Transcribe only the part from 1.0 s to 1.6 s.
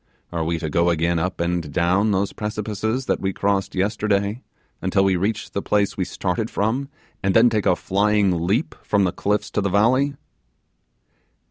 up